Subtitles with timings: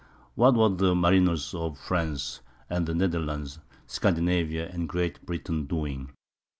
[0.33, 2.39] What were the mariners of France
[2.71, 6.09] and the Netherlands, Scandinavia and Great Britain, doing?